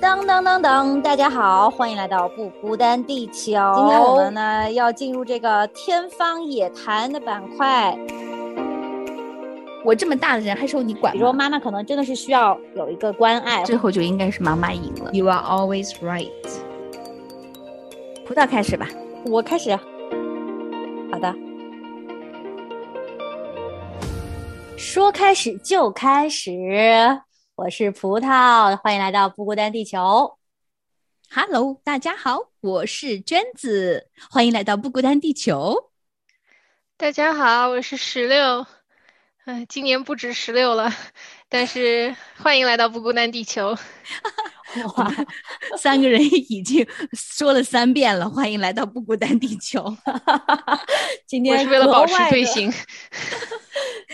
[0.00, 3.52] 当当当当，大家好，欢迎来到不孤单地球。
[3.52, 7.94] 今天我们呢要进入这个天方夜谭的板块。
[9.84, 11.12] 我这么大的人还受你管？
[11.12, 15.10] 比如说妈妈可能真的是需要有一个关爱，最后就应该是妈妈赢了。
[15.12, 16.30] You are always right。
[18.26, 18.88] 葡萄开始吧，
[19.26, 19.76] 我开始。
[21.12, 21.34] 好的，
[24.78, 26.50] 说开始就开始。
[27.60, 30.38] 我是葡萄，欢迎来到不孤单地球。
[31.28, 35.90] Hello，大家好，我是娟子，欢迎来到不孤单地球。
[36.96, 38.66] 大家好，我是石榴，
[39.44, 40.90] 哎，今年不止十六了，
[41.50, 43.76] 但是欢迎来到不孤单地球。
[44.96, 45.12] 哇，
[45.76, 49.84] 三个人已经说了三遍了，欢迎来到不孤单地球。
[51.28, 52.72] 今天是为了保持队形。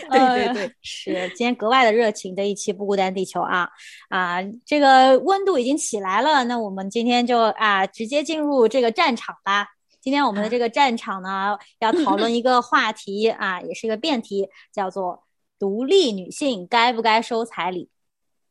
[0.11, 3.69] 对对对，是今天格外的热情的一期不孤单地球啊
[4.09, 4.39] 啊！
[4.65, 9.67] 这个温度已经起来了，那我们今天就啊直接进入这个战场吧。
[10.01, 15.23] 今天我们的这个战场呢，要讨论一个话题 啊，也是一个辩题，叫做
[15.59, 17.89] 独立女性该不该收彩礼？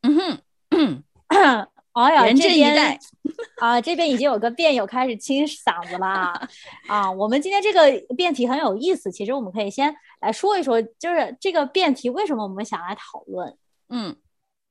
[0.02, 0.42] 嗯哼。
[1.96, 2.98] 哎呀，这边
[3.58, 6.48] 啊，这边已经有个辩友开始清嗓子了啊！
[6.86, 13.56] 啊，我们今天这个辩题很有意思，其实我们可以先来说一说，就是这个辩题为什么我们想来讨论？
[13.88, 14.16] 嗯，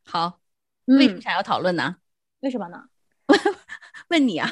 [0.06, 0.40] 好，
[0.86, 1.96] 为什么想要讨论呢？
[2.42, 2.84] 为什么呢？
[4.10, 4.50] 问你啊，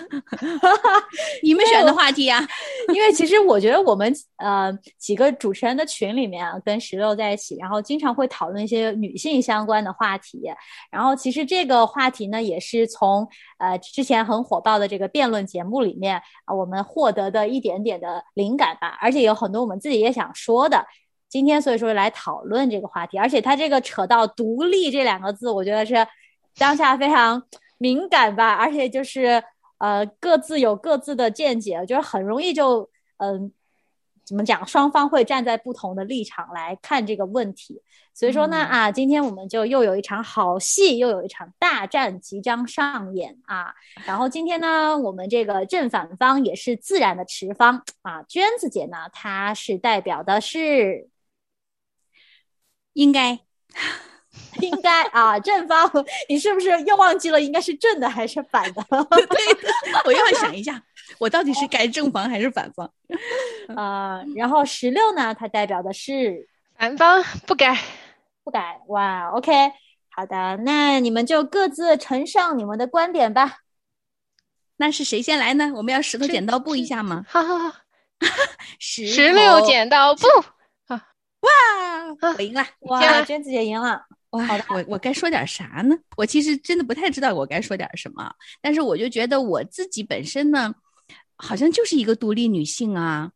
[1.43, 2.45] 你们选的话题啊？
[2.93, 10.41] 因为其实我觉得我们呃几个主持人的群里面啊跟石榴在一起，然后经常会讨论一些女性相关的话题。
[10.89, 13.27] 然后其实这个话题呢，也是从
[13.59, 18.97] 呃之前很火爆的这个辩论节目里面啊，我们获得的一点点的灵感吧。
[18.99, 20.85] 而且有很多我们自己也想说的。
[21.29, 25.95] 今天所以说来讨论这个话题，而且它这个扯到独立这两个字，我觉得是
[26.57, 27.43] 当下非常。
[27.77, 29.43] 敏感吧，而且就是
[29.77, 33.51] 呃，各自有各自的见解，就是很容易就嗯，
[34.25, 37.81] 怎么讲，双方会站在不同的立场来看这个问题。
[38.13, 43.73] 所以说呢，啊，今天我们就又有一场好戏，又有一场大战即将上演啊。
[44.05, 48.23] 然后今天呢，我们这个正反方也是自然的持方啊。
[48.23, 51.09] 娟子姐呢，她是代表的是
[52.93, 53.39] 应该。
[54.61, 55.89] 应该啊，正方，
[56.29, 58.83] 你是不是又忘记了应该是正的还是反的？
[59.09, 59.69] 对的，
[60.05, 60.81] 我又要想一下，
[61.19, 62.91] 我到底是该正方还是反方？
[63.75, 66.47] 啊，然后十六呢，它代表的是
[66.77, 67.77] 反方，不改，
[68.43, 68.79] 不改。
[68.87, 69.51] 哇，OK，
[70.09, 73.59] 好的，那你们就各自呈上你们的观点吧。
[74.77, 75.71] 那是谁先来呢？
[75.75, 77.23] 我们要石头剪刀布一下吗？
[77.27, 77.71] 好好好，
[78.79, 80.27] 十十六剪刀布，
[80.87, 80.99] 哇，
[82.35, 84.03] 我赢了，哇，娟子姐赢了。
[84.39, 85.95] 好的，我我该说点啥呢？
[86.17, 90.73] 我其实真的不太知道我该说点什么，但是我就觉得我自己本身呢，
[91.35, 93.31] 好像就是一个独立女性啊。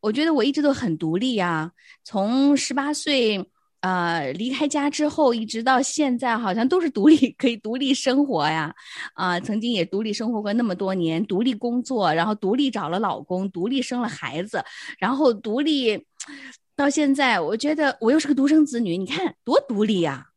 [0.00, 1.72] 我觉得我一直都很独立呀，
[2.02, 3.50] 从十八岁
[3.82, 8.74] 呃离开家之后，一直到现在，好像都是独立，可以独立生活呀。
[9.12, 14.64] 啊，曾经也独立生活过那么多年，独立工作，然后独立找了老公，独立生了孩子，
[14.98, 16.06] 然后独立
[16.74, 20.28] 到现在，我觉得我又是个独生子女，你看多独立呀！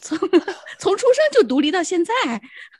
[0.00, 0.18] 从
[0.78, 2.12] 从出生就独立到现在，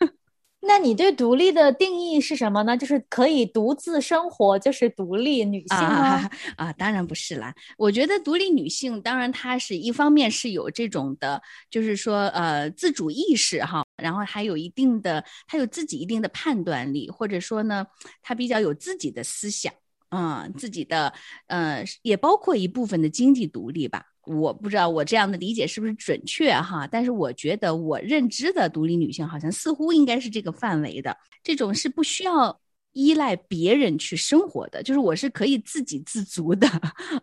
[0.62, 2.76] 那你对独立的定义是什么呢？
[2.76, 6.28] 就是可以独自生活，就是独立女性吗？
[6.56, 7.54] 啊，当然不是啦。
[7.78, 17.86] 我觉得独立女性，当然她是一方面是有这种的，就是说呃自主意识哈，然后还有一定的，她有自己一定的判断力，或者说呢，
[18.22, 19.72] 她比较有自己的思想，
[20.10, 21.12] 嗯，自己的
[21.46, 24.04] 呃也包括一部分的经济独立吧。
[24.38, 32.60] 我不知道我这样的理解是不是准确哈，但是我觉得我认知的独立女性好像似乎应该是这个范围的，这种是不需要
[32.92, 36.68] 依赖别人去生活的，就是我是可以自给自足的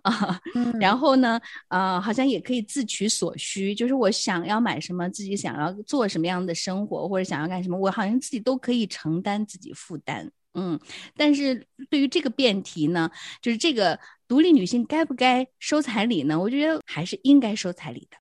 [0.02, 0.40] 啊。
[0.80, 10.30] 然后呢，呃，好像也可以自取所需，就是我想要买什么，自己想要做什么样的生活，或者想要干什么，我好像自己都可以承担自己负担。
[10.54, 10.80] 嗯，
[11.16, 13.10] 但是对于这个辩题呢，
[13.42, 13.98] 就是这个。
[14.28, 16.40] 独立女性该不该收彩礼呢？
[16.40, 18.18] 我觉得还是应该收彩礼的。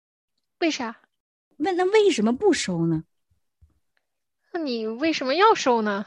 [0.61, 1.01] 为啥？
[1.57, 3.03] 问那为什么不收呢？
[4.53, 6.07] 那你为什么要收呢？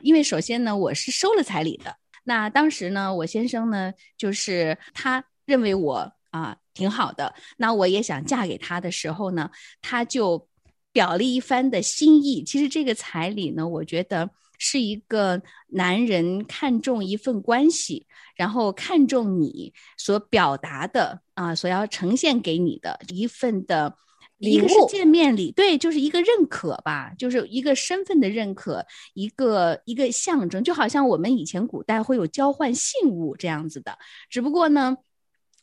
[0.00, 1.96] 因为首先呢，我是收了彩礼的。
[2.24, 9.50] 那当时呢，我先生呢，就是他认为我啊挺好的，那我也想嫁给他的时候呢，
[9.82, 10.48] 他就
[10.92, 12.44] 表了一番的心意。
[12.44, 14.30] 其实这个彩礼呢，我觉得。
[14.58, 18.06] 是一个男人看重一份关系，
[18.36, 23.96] 然后看重你所表达的啊，所要呈现给你的一份的
[24.38, 33.98] 一个是见面礼，对，就是一个认可吧，就是一个身份的认可，一个一个象征，就好像我们以前古代会有交换信物这样子的，
[34.30, 34.96] 只不过呢。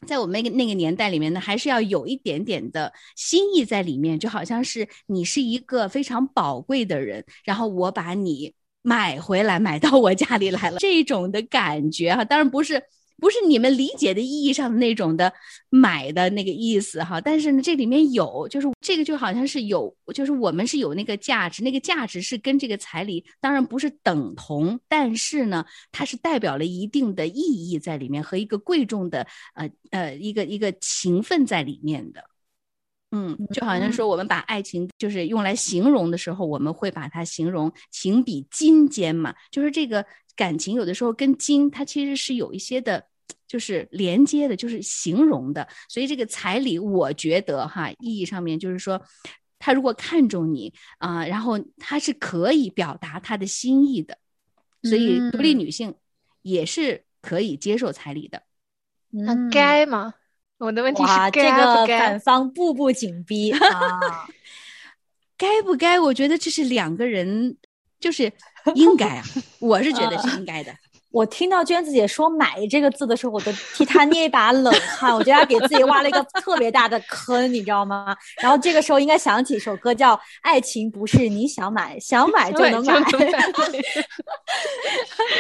[0.05, 8.53] 在我们那个那个年代里面呢，还是要有一点点的心意在里面，就好像是你是一个非常宝贵的人，然后我把你
[8.83, 12.83] 买回来，买到我家里来了，这种的感觉哈，当然不是。
[13.19, 15.31] 不是你们理解的意义上的那种的
[15.69, 32.25] 买的那个意思哈，但是呢，这里面有，就是这个就好像是有，就是我们是有那个价值，那个价值是跟这个彩礼当然不是等同，但是呢，它是代表了一定的意义在里面和一个贵重的呃呃一个一个情分在里面的，
[33.13, 40.05] 嗯，就好像说我们把爱情就是用来形容的时候，我们会把它形容情比金坚嘛，就是这个
[40.35, 43.05] 感情有的时候跟金它其实是有一些的。
[43.47, 48.99] 就是连接的，就是形容的，所以这个彩礼，我觉得哈，意义上面就是说，
[49.59, 54.17] 他如果看中你啊，然后他是可以表达他的心意的，
[54.81, 55.93] 所以独立女性
[56.41, 58.41] 也是可以接受彩礼的。
[59.11, 60.15] 那该吗？
[60.63, 64.27] 我的问题是这个反方步步紧逼 啊，
[65.37, 65.99] 该不该？
[65.99, 67.57] 我觉得这是两个人，
[67.99, 68.31] 就是
[68.75, 69.23] 应该啊，
[69.59, 70.73] 我是觉得是应该的。
[71.13, 75.13] 我听到娟子姐说“买”这个字的时候，我都替她捏一把冷汗。
[75.13, 78.17] 我觉得她给自己挖了一个特别大的坑，你知道吗？
[78.41, 82.95] 然后这个时候应该想起一首歌，叫《爱情不是你想买想买就能买》。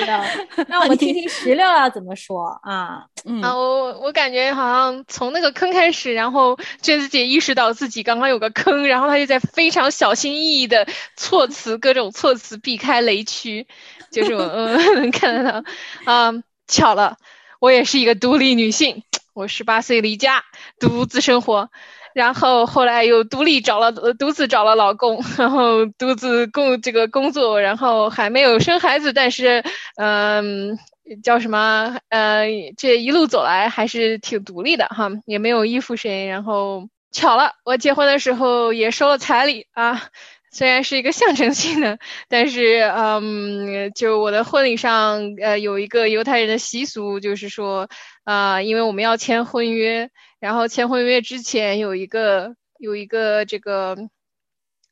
[0.67, 3.05] 那我们听听石榴要怎么说啊？
[3.41, 13.65] 啊，我我感觉好像从那个坑开始，然后娟子姐意识到自己刚刚有个坑，然后她就在非常小心翼翼的措辞，各种措辞避开雷区。
[14.13, 15.63] 就是我嗯能 看得到，
[16.05, 16.31] 啊，
[16.67, 17.17] 巧了，
[17.59, 20.43] 我也是一个独立女性，我十八岁离家
[20.79, 21.69] 独自生活，
[22.13, 29.63] 然后后来又独立找了独自找了老公，然后独自工这个工作，然后还没有生孩子，但是
[29.95, 30.77] 嗯
[31.23, 32.45] 叫什么呃
[32.77, 40.03] 这一路走来还是挺独立的哈，也没有依附谁，然后巧了，我结婚的时候也收了彩礼啊。
[40.53, 41.97] 虽然是一个象征性的，
[42.29, 47.89] 但是，嗯，就我的婚礼上，呃，有一个犹太人的习俗，就是说，
[48.23, 53.97] 啊，因为我们要签婚约，然后签婚约之前有一个有一个这个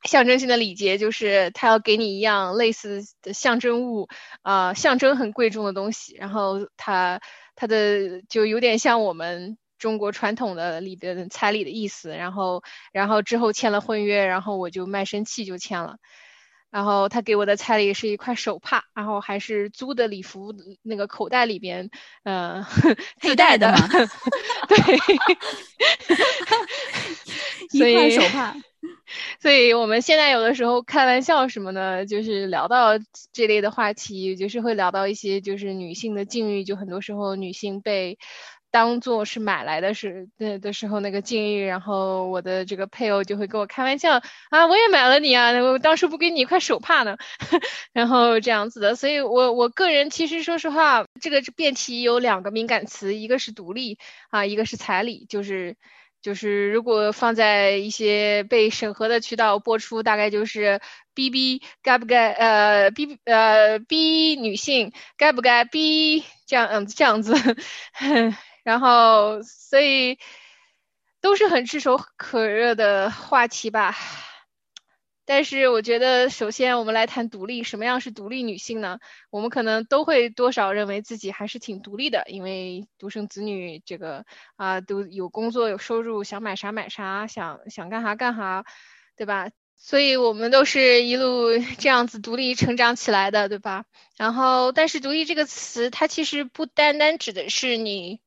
[0.03, 4.07] 象征性的礼节，就是他要给你一样类似的象征物，
[4.41, 7.21] 啊，象征很贵重的东西，然后他
[7.55, 9.59] 他的就有点像我们。
[9.81, 12.61] 中国传统的里边彩礼的意思，然后，
[12.93, 15.97] 然后之后签了婚约，然后我就卖身契就签了，
[16.69, 21.89] 然后他给我的彩礼是一块手帕，然后还是租的礼服那个口袋里边，
[22.21, 22.63] 呃，
[23.19, 23.73] 自带的，
[24.69, 24.77] 对，
[27.91, 28.55] 一块手帕，
[29.41, 32.99] 所以我们现在有的时候开玩笑什么的，就是聊到
[33.33, 38.19] 这类的话题，就是会聊到一些就是女性的境遇，就很多时候女性被。
[38.71, 47.17] 当做是买来的时的的时候那个境遇，然后我的这个配偶就会跟我开玩笑啊，我也买了你啊，我当初不给你一块手帕呢，
[47.93, 53.97] 然后这样子的，所以我我个人其实说实话，这个辩题有两个敏感词，一个是独立
[54.29, 55.75] 啊，一个是彩礼，就是
[56.21, 60.79] 就是如果放在一些被审核的渠道播出，大概就是
[61.13, 67.33] 逼逼该不该呃逼呃逼女性该不该逼这样嗯这样子。
[68.63, 70.19] 然后，所以
[71.21, 73.95] 都是很炙手可热的话题吧。
[75.23, 77.63] 但是，我觉得首先我们来谈独立。
[77.63, 78.99] 什么样是独立女性呢？
[79.29, 84.25] 我们可能都会多少认为自己还是挺独立的，因为独生子女，这个
[84.57, 88.65] 啊都有工作有收入，想买啥买啥，想想干啥干啥，
[89.15, 89.49] 对吧？
[89.77, 93.85] 所以我们都是一路这样子独立成长起来的，对吧？
[94.17, 98.19] 然后，但是“独立”这个词，它其实不单单指的是你。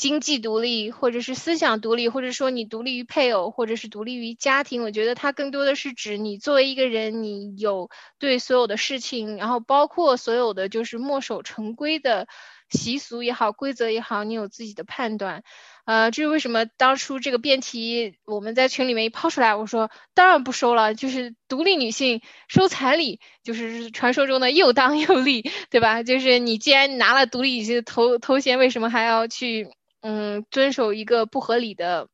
[0.00, 12.28] 经济独立，或者是思想独立，或者说你独立于配偶，或者是独立于家庭，我觉得它更多的是指你作为一个人，你有对所有的事情，然后包括所有的就是墨守成规的
[12.70, 15.42] 习俗也好，规则也好，你有自己的判断。
[15.84, 26.02] 呃，这是为什么当初这个辩题我们在群里面一抛出来，我说当然不收了，就是独立女性收彩礼，就是传说中的又当又立，对吧？
[26.02, 29.68] 就是你既然拿了独立女性头头衔，为什么还要去？
[30.00, 32.08] 嗯，遵守一个不合理的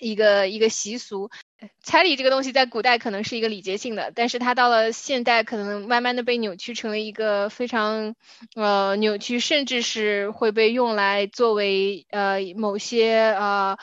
[0.00, 1.30] 一个一个习俗，
[1.82, 8.16] 彩礼这个东西在古代可能是一个礼节性的，但是它到了现代，可能慢慢的被扭曲成为一个非常
[8.56, 13.76] 呃扭曲，甚至是会被用来作为呃某些呃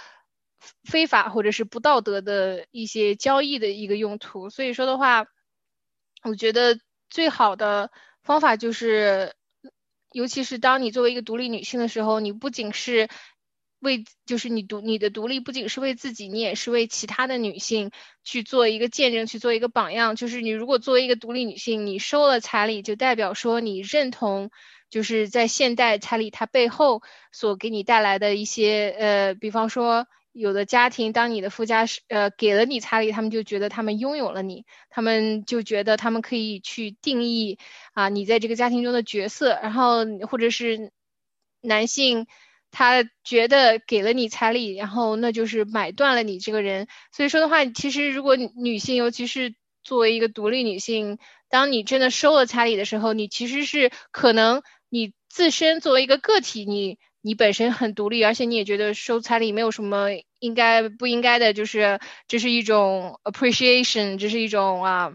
[0.84, 4.50] 非法或者是不道德的一些交易的一个用途。
[4.50, 5.26] 所以说的话，
[6.24, 6.78] 我觉得
[7.10, 7.90] 最好的
[8.22, 9.34] 方法就是，
[10.12, 13.10] 尤其是当你作为一个独立女性的时候，你不仅是。
[13.84, 17.90] 为就是你独你的独立不仅是为自己，你也是为其他的女性
[18.24, 20.16] 去做一个见证，去做一个榜样。
[20.16, 24.52] 就是你如果作为一个独立女性，你收了彩礼，就代表说你认同，
[24.92, 27.02] 就是在现代彩礼它背后
[27.32, 37.60] 所给你带来的一些呃，比方说有的家庭，当你的夫家是呃给了你彩礼，他们就觉得他们拥有了你，他们就觉得他们可以去定义
[37.94, 40.92] 啊你在这个家庭中的角色，然后或者是
[41.62, 42.28] 男性。
[42.74, 46.88] 他觉得给了你彩礼，然后那就是买断了你这个人。
[47.12, 51.18] 所以说的话，其实如果女性，尤其是作为一个独立女性，
[51.50, 60.08] 当你真的收了彩礼的时候，你其实是可能你自身作为一个个体，你你本身很独立，而且你也觉得收彩礼没有什么
[60.40, 65.14] 应该不应该的，就是这是一种 appreciation，这是一种啊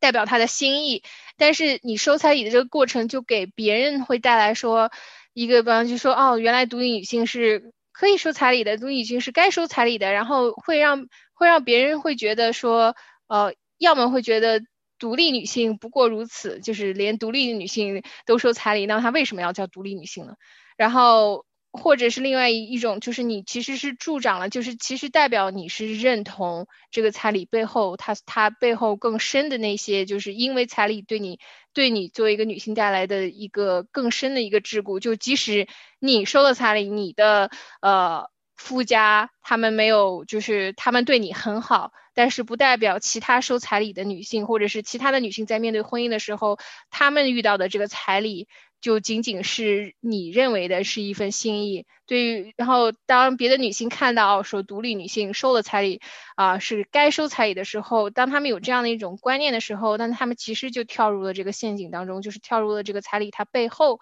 [0.00, 1.02] 代表他的心意。
[1.36, 4.90] 但是你收彩礼的这个过程，就给别人会带来说。
[5.38, 12.96] 一个，比方就说，哦，原来独立女性是可以收彩礼的，独立女性是该收彩礼的，然后会让会让别人会觉得说，
[13.26, 14.62] 呃，要么会觉得
[14.98, 20.36] 独立女性不过如此，就是连独立女性都收彩礼，那她为什么要叫独立女性呢？
[20.76, 21.44] 然后。
[21.78, 31.38] 或者是另外一一种，就是你其实是助长了，就是其实代表你是认同这个彩礼背后，它它背后更深的那些，就是因为彩礼对你
[31.74, 35.00] 对你作为一个女性带来的一个更深的一个桎梏。
[35.00, 35.68] 就即使
[35.98, 37.50] 你收了彩礼，你的
[37.82, 46.58] 呃夫家他们没有，就是他们对你很好，但是不代表其他收彩礼的女性，或者是其他的女性在面对婚姻的时候，
[46.90, 48.48] 他们遇到的这个彩礼。
[48.82, 56.00] 就仅仅是你认为的是一份心意，对于然后当别的女性看到说独立女性收了彩礼
[56.36, 63.98] 啊是该收彩礼的时候，当他们有这样的一种观念的时候，那他们其实就跳入了这个陷阱当中，就是跳入了这个彩礼它背后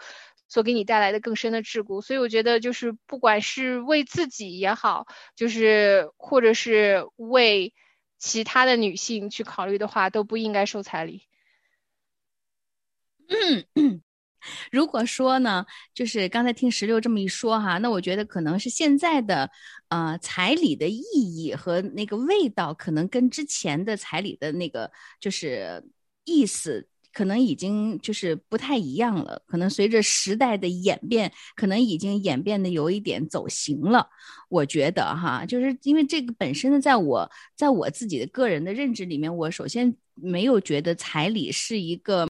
[0.49, 2.03] 所给你带来的更深的桎梏。
[2.03, 5.07] 所以我觉得就是不管是为自己也好，
[5.37, 7.73] 就是或者是为
[8.19, 11.23] 其他的女性去考虑的话，都不应该收彩礼。
[13.29, 13.67] 嗯。
[14.71, 19.51] 如果说呢，就是刚才听石榴这么一说哈，那我觉得可能是现在的，
[19.89, 25.83] 呃，彩礼的意义和那个味道，可能跟之前的彩礼的那个就是
[26.25, 29.43] 意思，可能已经就是不太一样了。
[29.47, 34.07] 可能随着时代的演变，可能已经演变的有一点走形了。
[34.51, 42.29] 我觉得哈，就是因为这个本身呢，在我在我自己的个人的认知里面，我首先没有觉得彩礼是一个。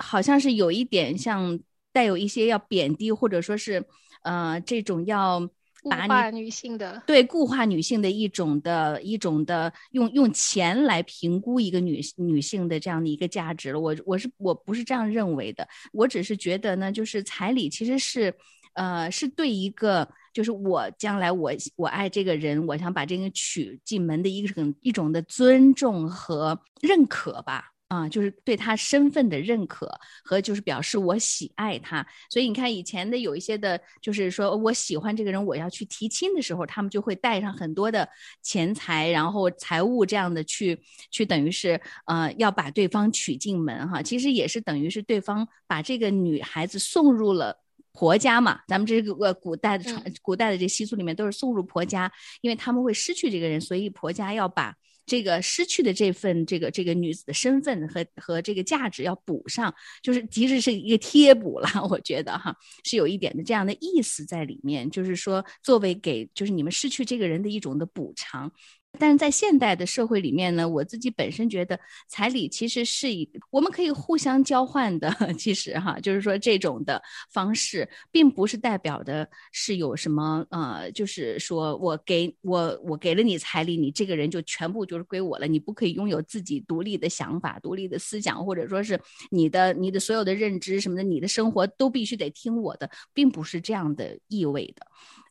[0.00, 1.58] 好像是有一点像
[1.92, 3.84] 带有一些要贬低或者说是
[4.22, 5.40] 呃这种要
[5.82, 13.80] 固化女性的对固化女性的一种的一种的用用钱来评估一个女女性的这样的一个价值了。
[13.80, 18.34] 我我是我不是这样认为的，我只是觉得呢，就是彩礼其实是
[18.74, 27.72] 呃是对一个就是我将来我我爱这个人，我想把这个娶进门的一种一种的尊重和认可吧。
[27.88, 29.90] 啊，就是对他身份的认可
[30.22, 38.06] 和就是表示我喜爱他，所以你看以前的有一些的，就是说我喜欢这个人，我要去提亲的时候，他们就会带上很多的
[38.42, 40.78] 钱财，然后财物这样的去
[41.10, 47.58] 去等于是呃要把对方娶进门哈，其实也是等于是对方把这个女孩子送入了
[47.94, 54.74] 婆家嘛，咱们这个呃古代的传古代的这习俗里面都是送入婆家，因为他们会失去这个人，所以婆家要把。
[55.08, 68.52] 这个失去的这份这个这个女子的身份和和这个价值要补上，就是即使是一个贴补了， 我觉得哈是有一点的这样的意思在里面，就是说作为给就是你们失去这个人的一种的补偿。
[68.98, 71.78] 但是在现代的社会里面呢，我自己本身觉得
[72.08, 75.08] 彩礼其实是一我们可以互相交换的。
[75.38, 89.00] 其实哈，就是说这种的方式，并不是代表的是有什么呃，就是说我给我我给了你彩礼，你这个人就全部就是归我了，你不可以拥有自己独立的想法、独立的思想，或者说是
[89.30, 94.86] 你的你的所有的认知什么的，你的生活都必须得听我的，并不是这样的意味的。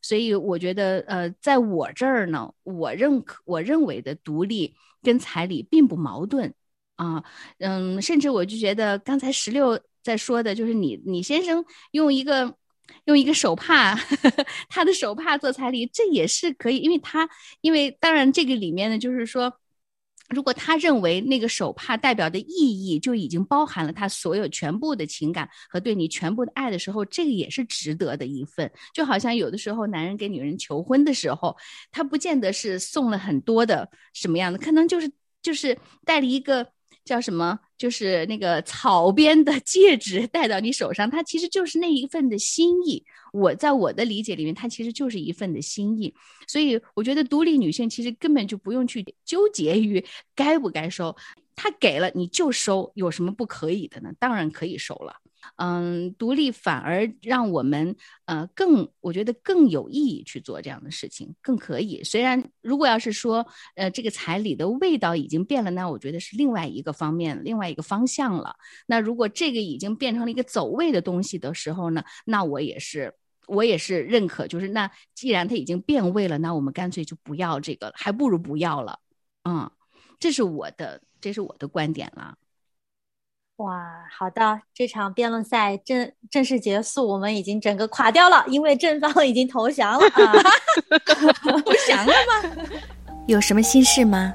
[0.08, 4.74] 所以我觉得，呃，在我这儿呢，我认可我认为的独立
[5.04, 6.54] 跟彩礼并不矛盾
[6.96, 7.22] 啊，
[7.60, 12.56] 嗯，甚至我就觉得刚才石榴在说的，就是你你先生用一个
[13.04, 13.96] 用一个手帕，
[14.70, 19.60] 他的手帕做彩礼，这也是可以，因为他因为当然这个里面呢，就是说。
[20.28, 28.72] 如果他认为那个手帕代表的意义就已经包含了他所有全部的情感和对你全部的爱的时候，这个也是值得的一份。
[28.94, 31.56] 就好像有的时候男人给女人求婚的时候，
[31.92, 36.77] 他不见得是送了很多的什么样的，可能就是就是带了一个。
[37.08, 37.58] 叫什么？
[37.78, 43.04] 就是那个草编的戒指戴到你手上，它其实就是那一份的心意。
[43.32, 46.14] 我在我的理解里面，它其实就是一份的心意。
[46.48, 50.04] 所以我觉得独立女性其实根本就不用去纠结于
[50.36, 51.16] 该不该收，
[51.56, 54.12] 他给了你就收，有什么不可以的呢？
[54.20, 55.16] 当然可以收了。
[55.56, 62.04] 嗯，独立反而让我们呃更，我觉得更有意义去做这样的事情，更可以。
[62.04, 68.56] 虽然如果要是说呃这个彩礼的味道已经变了，那我觉得是另外一个方面，另外一个方向了。
[68.86, 73.14] 那如果这个已经变成了一个走位的东西的时候呢，那我也是
[73.48, 79.00] 我也是认可，就是那既然它已经变味了，那我们干脆就不要这个，还不如不要了。
[79.44, 79.72] 嗯，
[80.20, 82.36] 这是我的这是我的观点了。
[83.58, 90.34] 哇，好的，这场辩论赛正正式结束，我们已经整个垮掉了，因为正方已经投降了啊！
[91.42, 92.68] 投降了吗？
[93.26, 94.32] 有什么心事吗？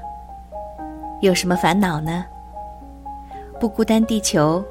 [1.21, 2.25] 有什么烦恼呢？
[3.61, 4.61] 不孤单，地球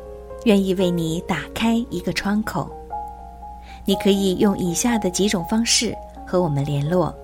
[0.44, 2.70] 愿意为你打开一个窗口。
[3.86, 7.14] 你可以用以下的几种方式和我们联络。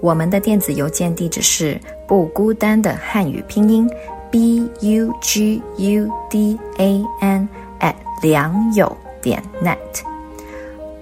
[0.00, 1.78] 我们的电子邮件地址是
[2.08, 3.86] 不孤单的汉语拼音。
[4.36, 7.48] B u g u d a n
[7.80, 9.78] at 良友点 net，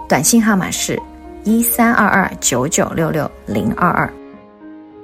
[0.09, 0.97] 短信号码是
[1.43, 4.09] 一三二二九九六六零二二，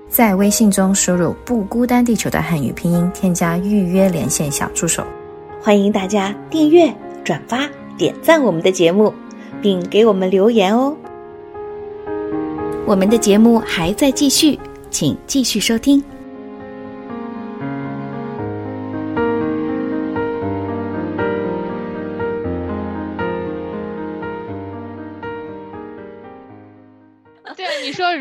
[0.09, 5.03] 在微信中输入“不孤单地球”的汉语拼音，添加预约连线小助手。
[5.61, 6.89] 欢迎大家订阅、
[7.25, 7.69] 转发、
[7.99, 9.13] 点赞我们的节目，
[9.61, 10.97] 并给我们留言哦。
[12.87, 14.57] 我们的节目还在继续，
[14.89, 16.01] 请继续收听。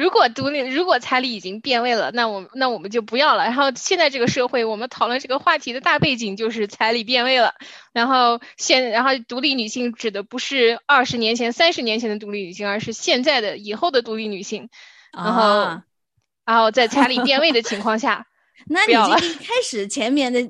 [0.09, 3.43] 如果独立，如果彩礼已经变味了，那我那我们就不要了。
[3.43, 7.53] 然后现在这个社会，我们讨论这个话题的大背景就是彩礼变味了。
[7.93, 14.67] 然后现，然后独立女性指的不是二十年前、三十年前的独立女性，而是现在的、以后的独立女性。
[15.13, 15.79] 然后，
[16.43, 18.25] 然后在彩礼变味的情况下，
[18.67, 20.41] 那你一开始前面的。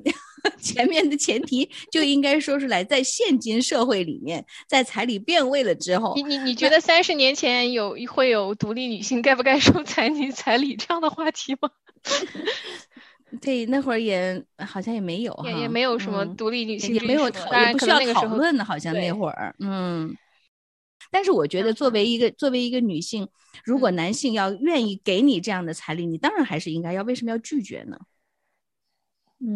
[0.60, 11.70] 前面的前提就应该说出来，在现今社会里面，在彩礼变味了之后，你你你觉得三十年前有会有独立女性该不该收 彩礼彩礼这样的话题吗？
[13.40, 20.14] 对，那会儿也好像也没有，也也没有什么独立女性，也没有讨，也不需要讨论的，好像那会儿，嗯。
[21.12, 23.26] 但是我觉得，作为一个作为一个女性，
[23.64, 27.98] 如果男性要愿意给你这样的彩礼，你当然还是应该要，为什么要拒绝呢？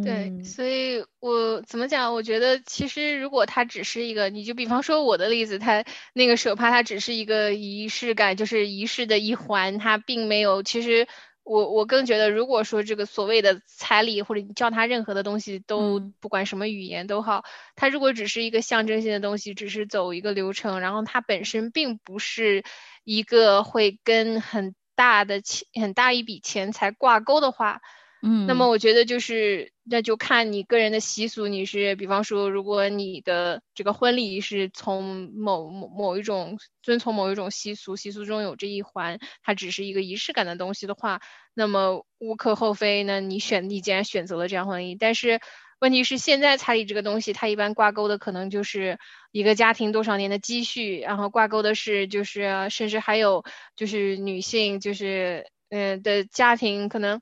[0.03, 2.15] 对，所以我怎么讲？
[2.15, 10.63] 我觉得其实如果它只是一个，你就比方说我的例子，它那个手帕，它只是一个仪式感，就是仪式的一环，它并没有。
[10.63, 11.07] 其实
[11.43, 17.45] 我我更觉得，如果说这个所谓的彩礼或者你叫它任何的东西，都不管什么语言都好，
[17.77, 22.65] 它如果只是一个象征性的东西，只是走一个流程，然后它本身并不是
[23.05, 27.83] 一个会跟很大的钱、很大一笔钱财挂钩的话。
[28.27, 31.47] 嗯，那么我觉得就是，那就看你个人的习俗。
[31.47, 41.21] 你是，比方说，如果你的这个婚礼是从某某某一种遵从某一种习俗，习俗中有这一环，它只是一个仪式感的东西的话，
[41.53, 43.05] 那么无可厚非。
[43.05, 45.39] 那你选，你既然选择了这样婚姻，但是
[45.79, 48.99] 问题是现在彩礼这个东西，它一般挂钩的可能就是
[49.33, 53.45] 一个家庭多少年的积蓄，然后挂钩的是就是甚至还有
[53.77, 57.21] 就是女性就是嗯的家庭可能。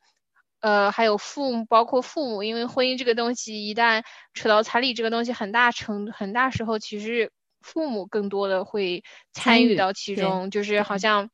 [0.63, 10.53] 呃，还有父母，包括父母，因为婚姻这个东西，一旦扯到彩礼这个东西，很大程很大时候，其实父母更多的会参与到其中。
[10.53, 11.31] 就是好像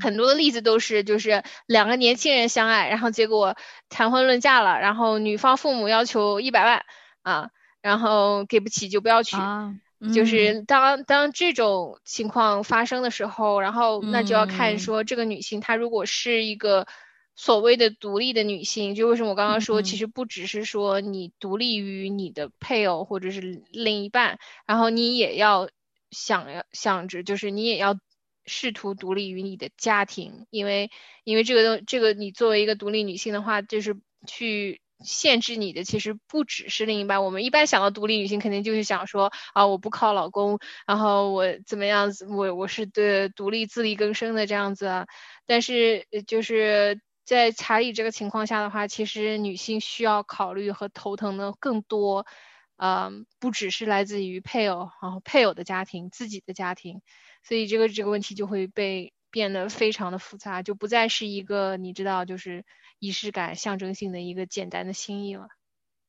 [0.00, 3.54] 很多的例子都是，就是两个年轻人相爱，然后结果
[3.90, 6.86] 谈婚论嫁了，然后女方父母要求一百万
[7.20, 7.50] 啊，
[7.82, 9.36] 然后给不起就不要娶。
[10.14, 16.86] 就是当当这种情况发生的时候，然后那就要看说这个女性她如果是一个。
[17.36, 25.68] 所谓的独立的女性，就为什么我刚刚说，其实不只是说你独立于你的配偶或者是另一半，然后你也要
[26.10, 27.98] 想要想着，就是你也要
[28.46, 30.90] 试图独立于你的家庭，因为
[31.24, 33.96] 因为这个东这个你作为一个独立女性的话，就是
[34.28, 37.24] 去限制你的，其实不只是另一半。
[37.24, 45.06] 我们一般想到独立女性，肯定就是想说啊，我不靠老公，然后我怎么样子，我我是对独立自力更生的这样子啊。
[45.46, 47.00] 但是就是。
[47.24, 52.26] 在彩礼这个情况下的话，其实女性需要考虑和头疼的更多，
[52.76, 57.00] 呃，不只是来自于配偶，然后配偶的家庭、自己的家庭，
[57.42, 62.64] 所以这个这个问题就会被变得非常的复杂，就不再是一个你知道就是
[62.98, 65.48] 仪式感、象征性的一个简单的心意了。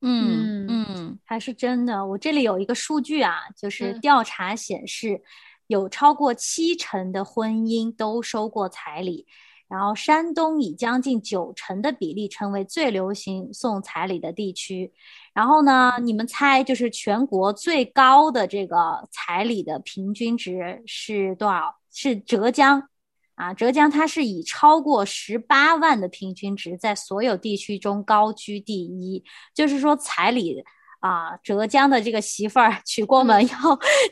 [0.02, 2.06] 嗯嗯，还是真的。
[2.06, 5.22] 我这里有一个数据啊，就是嗯调查显示，
[5.66, 9.26] 有超过七成的婚姻都收过彩礼，
[9.68, 14.92] 然后山东以将近九成的比例成为最流行送彩礼的地区。
[15.34, 21.76] 然后呢，你们猜，就是全国最高的这个彩礼的平均值是多少？
[21.92, 22.88] 是浙江。
[23.34, 29.22] 啊，浙江它是以超过十八万的平均值，在所有地区中高居第一。
[29.54, 30.64] 就是说，彩礼
[31.00, 33.56] 啊，浙江的这个媳妇儿娶过门要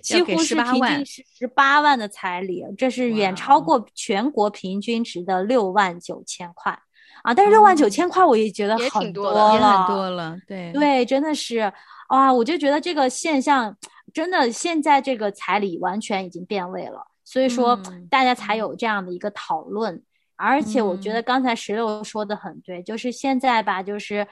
[0.03, 3.61] 几乎是平均是十八万的彩礼，这是远超哦。
[3.61, 6.79] 过全国平均值的六万九千块。
[7.23, 7.33] 啊！
[7.33, 10.71] 但是六万九哦千块，我也觉得也很挺多的也了，很多了，对。
[10.73, 11.73] 对，真的是
[12.09, 13.75] 啊，我就觉得这个现象
[14.13, 20.03] 真的现在这个彩礼完全已经变味了，所以说嗯大家才有这样的一个讨论。
[20.37, 21.25] 而且我觉得嗯。
[21.25, 24.27] 刚才石榴说的很对，就是现在吧，就是呃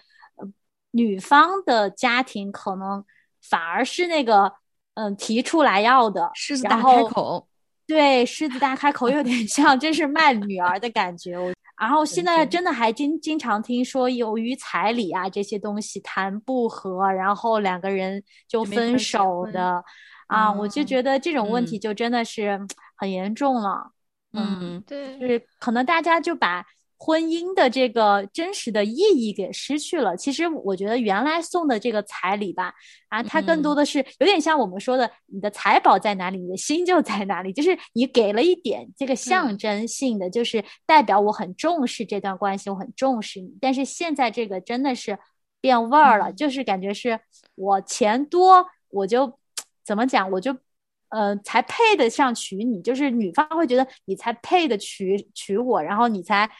[0.93, 3.05] 女方的家庭可能
[3.43, 4.55] 反而是那个
[4.95, 7.47] 嗯提出来要的，狮子大开口，
[7.87, 11.37] 对，狮子大开口有点像，真是卖女儿的感觉。
[11.37, 11.53] 我。
[11.81, 19.83] 然后现在真的还经经常听说，由于彩礼啊这些东西谈不和，然后两个人就分手的。
[20.29, 21.81] 啊，我就嗯觉得这种问题嗯。
[21.81, 22.59] 就真的是
[22.97, 23.91] 很严重了。
[24.33, 25.19] 嗯对。
[25.19, 26.65] 就是可能大家就把
[27.05, 30.17] 婚姻的这个真实的意义给失去了。
[30.17, 32.73] 其实我觉得原来送的这个彩礼吧，
[33.09, 43.53] 啊，它更多嗯的是有点像我们说的，你的财宝在哪里，你的心就在哪里，就是你给了一点这个象嗯征性的，就是代表我很重视这段关系，我很重视你。
[43.61, 45.19] 但是现在这个真的是
[45.61, 47.19] 变味儿了，嗯就是感觉是
[47.57, 49.37] 我钱多，我就
[49.85, 50.57] 怎么讲，我就。
[51.15, 56.51] 呃，才配得上娶你，就是女方会觉得你才配得娶娶我，然后你才，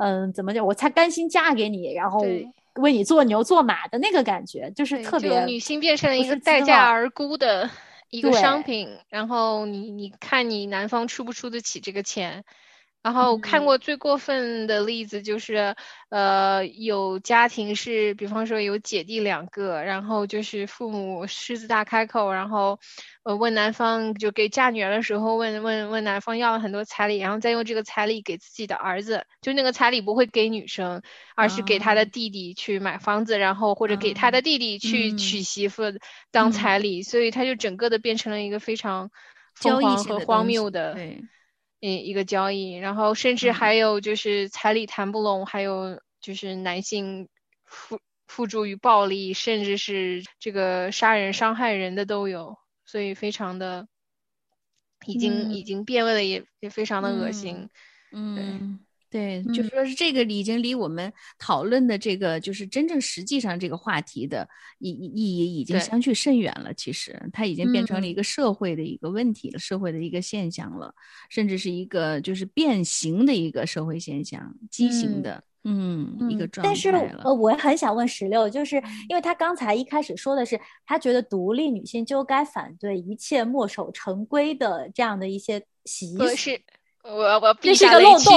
[0.00, 2.24] 嗯、怎么讲，我才甘心嫁给你，然后
[2.76, 7.68] 为你做牛做马的那个感觉，就是特别就女性变成了一个待价而沽的
[8.08, 12.44] 一个商品，然后你你看你男方出不出得起这个钱。
[13.02, 13.64] 然后看嗯。
[13.64, 15.74] 过最过分的例子就是，
[16.10, 22.78] 呃，有家庭是，比方说有姐弟两个，然后就是父母狮子大开口，然后，
[23.22, 31.00] 呃，问男方就给嫁女儿的时候问问问男方要了很多彩礼，然后再用这个彩礼给自己的儿子，就那个彩礼不会给女生，
[31.36, 35.12] 而是给他的啊弟弟去买房子，然后或者给他啊的弟弟去嗯。
[35.12, 35.84] 娶媳妇
[36.30, 36.52] 当嗯。
[36.52, 39.10] 彩礼，所以他就整个的变成了一个非常
[39.54, 41.00] 疯交易和荒谬的。
[41.00, 41.24] 对，
[41.80, 47.28] 一一个交易，然后甚至嗯还有就是彩礼谈不拢，还有就是男性
[47.64, 53.88] 付付诸于暴力，甚至是这个杀人伤害人的都有，所以非常的
[55.06, 57.70] 已经、已嗯经变味了，也也非常的恶嗯心。
[58.12, 58.78] 嗯，
[59.10, 66.72] 对，就嗯说是这个已经离我们讨论的这个就是真正实际上这个话题的意意意义已经相去甚远了。
[66.74, 70.94] 其实它已经变成了嗯一个社会的一个问题了，社会的一个现象了，
[71.28, 76.90] 甚至是一个就是变形的一个社会现象，畸形嗯的，嗯，一个嗯，状但是。
[76.90, 78.76] 呃，我很想问石榴，就是
[79.08, 86.60] 因为他刚才一开始说的是，他觉得独立女性就该反对一切墨守成规的这样的一些习俗。
[87.02, 88.28] 我我要避下雷区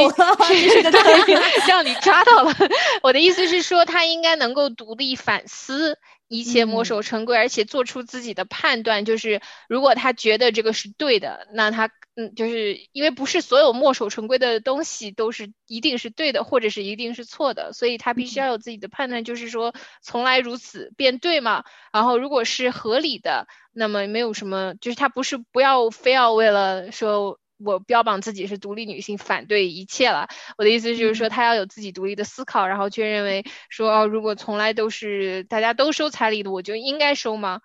[0.47, 1.35] 这是个对
[1.67, 2.55] 让你抓到了。
[3.01, 5.99] 我的意思是说，他应该能够独立反思
[6.29, 9.03] 一切墨嗯守成规，而且做出自己的判断。
[9.03, 21.65] 就是如果他觉得这个是对的，那他嗯，就是因为不是所有墨守成规的东西都是一定是对的，或者是一定是错的，所以他必须要有自己的判断，就是说从来如此便对嘛。
[21.91, 27.39] 然后如果是合理的，那么没有什么，就是他不是不要非要为了说。
[27.63, 30.27] 我标榜自己是独立女性，反对一切了。
[30.57, 37.61] 我的意思就是说，她要有自己独立的思考，然后却认为说，哦，如果从来都是大家都收彩礼的，我就应该收吗？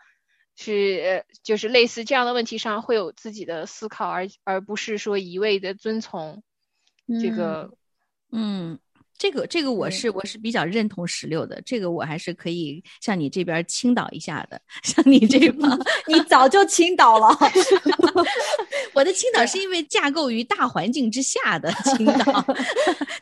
[0.57, 6.43] 是，呃就是类似这样的问题上会有自己的思考，而而不是说一味的遵从
[7.21, 7.73] 这个。
[8.31, 8.79] 嗯，
[9.19, 15.59] 这个这个我是我是比较认同石榴的，这个我还是可以向你这边倾倒一下的，像你这边。
[16.07, 17.27] 你早就倾倒了。
[18.95, 22.45] 我的倾倒是因为架构于大环境之下的倾倒，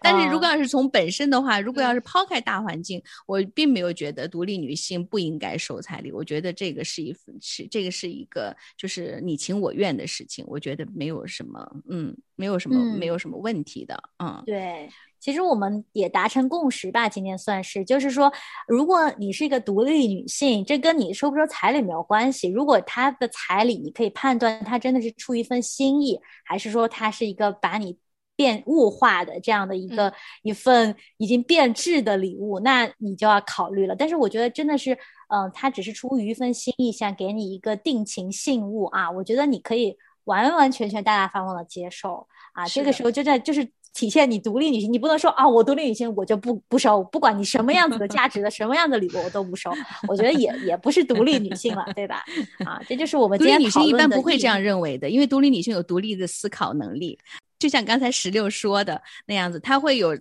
[0.00, 6.12] 但是如果要是从本身的话，如果要是抛开大环境，我并没有觉得独立女性不应该收彩礼。
[6.12, 14.88] 我觉得这个是一是这个是一个就是你情我愿的事情，我觉得没有什么嗯，没有什么、嗯没有什么问题的，嗯，对，
[15.20, 18.32] 其实我们也达成共识吧，今天算是，就是说，
[18.66, 22.48] 如果你是一个独立女性，这跟你收不收彩礼没有关系。
[22.48, 27.98] 如果她的彩礼，你可以判断她真的是出于一份心意，还是说她是一个把你。
[28.38, 33.96] 变物化的这样的一个一份已经变质的礼物，那你就要考虑了。
[33.96, 34.92] 但是我觉得真的是，
[35.28, 39.10] 嗯，他只是出于一份心意，想给你一个定情信物啊。
[39.10, 42.66] 我觉得你可以完完全全大大方方的接受啊。
[42.66, 49.72] 这个时候就在就是体现你独立女性，你不能说啊，我独立女性我就不不收，不管你什么样子的价值的什么样的礼物我都不收。
[50.06, 52.22] 我觉得也也不是独立女性了，对吧？
[52.66, 57.18] 啊，这就是我们独立女性一般不会这样认为的，因为独立女性有独立的思考能力。
[57.58, 60.14] 就像刚才石榴说的那样子，她会有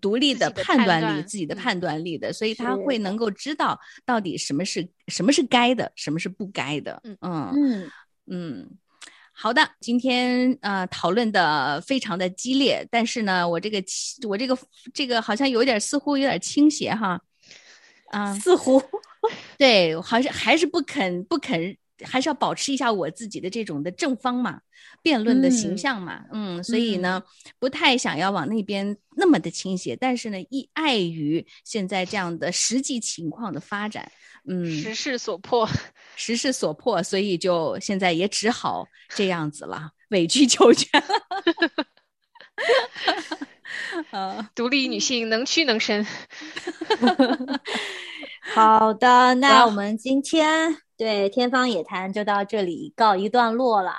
[0.00, 7.00] 独立的判断力、自己的判断力的，所以他会能够知道到底什么是什么是该的，什么是不该的。
[7.04, 7.90] 嗯嗯
[8.28, 8.70] 嗯，
[9.38, 13.84] 好的，今天呃讨论的非常的激烈，但是呢，我这个
[14.26, 14.58] 我这个
[14.94, 17.20] 这个好像有点似乎有点倾斜哈，
[18.10, 18.82] 啊，似乎。
[19.58, 21.76] 对，好像还是不肯不肯。
[22.04, 24.60] 还是要保持一下我自己的这种的正方嘛，
[25.00, 27.22] 辩论的形象嘛，嗯，所以呢，
[27.58, 34.12] 不太想要往那边那么的倾斜，但是呢，一碍于现在这样的实际情况的发展，
[34.48, 35.68] 嗯，时势所迫，
[36.16, 41.02] 时势所迫，所以就现在也只好这样子了，委曲求全。
[44.10, 46.06] 呃， 独立女性能屈能伸。
[48.54, 50.78] 好的，那我们今天。
[50.98, 53.92] 对天方夜谭就到这里告一段落了。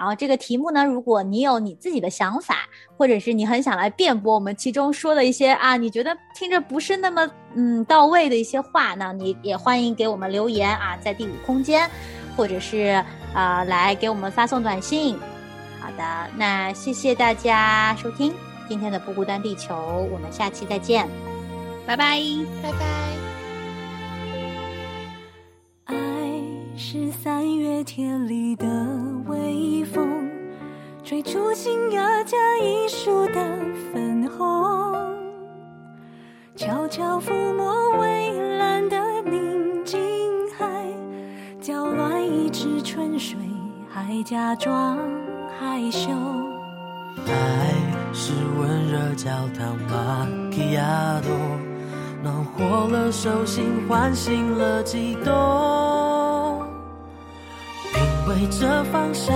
[0.00, 2.60] 然后这个题目呢，如果你有你自己的想法，
[2.96, 11.86] 或者是你很想来辩驳我们其中说的一些啊，你觉得听着不是那么嗯到位的一些话，那你也欢迎给我们留言啊，在第五空间，
[12.34, 15.18] 或者是啊来给我们发送短信。
[15.78, 18.32] 好的，那谢谢大家收听
[18.70, 19.76] 今天的不孤单地球，
[20.10, 21.06] 我们下期再见，
[21.86, 22.18] 拜拜，
[22.62, 23.19] 拜拜。
[26.82, 28.66] 是三月天里的
[29.26, 30.26] 微风，
[31.04, 33.34] 吹出新芽加一树的
[33.92, 34.94] 粉红，
[36.56, 40.00] 悄悄抚摸蔚蓝的宁静
[40.56, 40.66] 海，
[41.60, 43.36] 搅乱一池春水，
[43.86, 44.98] 还假装
[45.58, 46.10] 害羞。
[47.26, 47.74] 爱
[48.14, 51.30] 是温热焦糖玛奇亚朵，
[52.22, 56.09] 暖和了手心，唤醒了悸动。
[58.30, 59.34] 为着方向，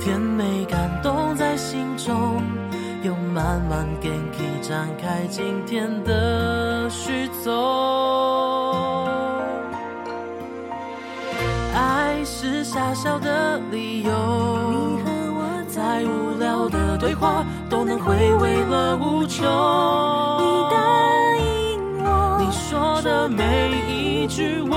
[0.00, 2.42] 甜美感动在心中，
[3.04, 9.06] 又慢慢给你展开今天的序奏。
[11.72, 19.46] 爱是傻笑的理由，你和我再无聊的对话都能回味了无穷。
[19.46, 20.76] 你答
[21.38, 24.76] 应我，你说的每一句我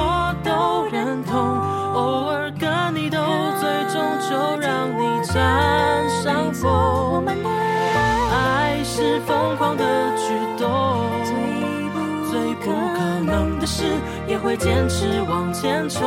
[4.35, 9.85] 就让你占上风，爱是疯狂的
[10.17, 10.67] 举动，
[12.29, 12.69] 最不可
[13.21, 13.85] 能的事
[14.27, 16.01] 也会坚持往前冲。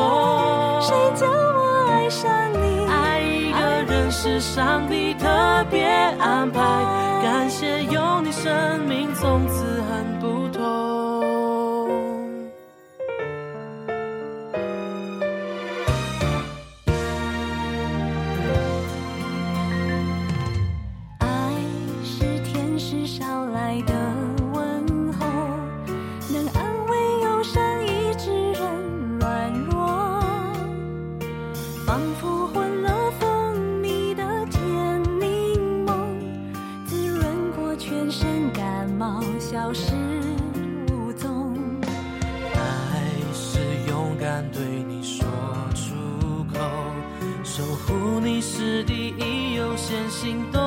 [0.82, 2.86] 谁叫我爱上你？
[2.86, 3.58] 爱一个
[3.90, 5.26] 人是上帝特
[5.70, 5.86] 别
[6.18, 6.60] 安排，
[7.22, 8.52] 感谢有你，生
[8.86, 11.37] 命从此很不同。
[50.28, 50.57] 心动。